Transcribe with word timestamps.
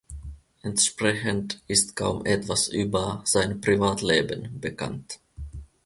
Entsprechend 0.63 1.61
ist 1.67 1.95
kaum 1.95 2.25
etwas 2.25 2.69
über 2.69 3.21
sein 3.23 3.61
Privatleben 3.61 4.59
bekannt. 4.59 5.19